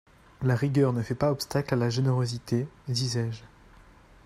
[0.41, 3.43] La rigueur ne fait pas obstacle à la générosité, disais-je.